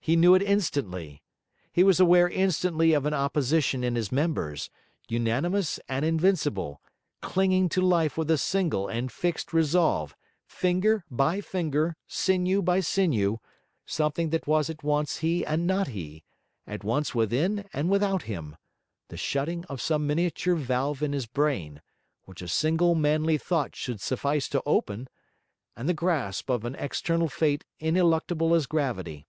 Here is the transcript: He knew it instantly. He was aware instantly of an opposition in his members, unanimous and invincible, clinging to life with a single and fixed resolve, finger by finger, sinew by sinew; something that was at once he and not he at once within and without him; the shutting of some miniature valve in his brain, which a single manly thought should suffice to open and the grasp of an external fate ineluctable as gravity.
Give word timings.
He 0.00 0.16
knew 0.16 0.34
it 0.34 0.40
instantly. 0.40 1.22
He 1.70 1.84
was 1.84 2.00
aware 2.00 2.30
instantly 2.30 2.94
of 2.94 3.04
an 3.04 3.12
opposition 3.12 3.84
in 3.84 3.94
his 3.94 4.10
members, 4.10 4.70
unanimous 5.06 5.78
and 5.86 6.02
invincible, 6.02 6.80
clinging 7.20 7.68
to 7.68 7.82
life 7.82 8.16
with 8.16 8.30
a 8.30 8.38
single 8.38 8.88
and 8.88 9.12
fixed 9.12 9.52
resolve, 9.52 10.16
finger 10.46 11.04
by 11.10 11.42
finger, 11.42 11.94
sinew 12.06 12.62
by 12.62 12.80
sinew; 12.80 13.36
something 13.84 14.30
that 14.30 14.46
was 14.46 14.70
at 14.70 14.82
once 14.82 15.18
he 15.18 15.44
and 15.44 15.66
not 15.66 15.88
he 15.88 16.24
at 16.66 16.82
once 16.82 17.14
within 17.14 17.68
and 17.74 17.90
without 17.90 18.22
him; 18.22 18.56
the 19.08 19.18
shutting 19.18 19.66
of 19.66 19.78
some 19.78 20.06
miniature 20.06 20.54
valve 20.54 21.02
in 21.02 21.12
his 21.12 21.26
brain, 21.26 21.82
which 22.24 22.40
a 22.40 22.48
single 22.48 22.94
manly 22.94 23.36
thought 23.36 23.76
should 23.76 24.00
suffice 24.00 24.48
to 24.48 24.62
open 24.64 25.06
and 25.76 25.86
the 25.86 25.92
grasp 25.92 26.48
of 26.48 26.64
an 26.64 26.74
external 26.76 27.28
fate 27.28 27.66
ineluctable 27.78 28.54
as 28.54 28.64
gravity. 28.64 29.26